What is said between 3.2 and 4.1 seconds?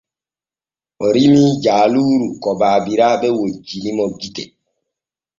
wojjini mo